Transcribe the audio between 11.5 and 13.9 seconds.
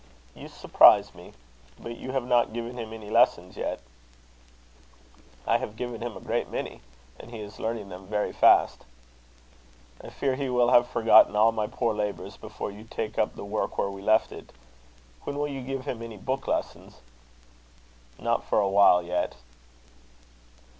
my poor labours before you take up the work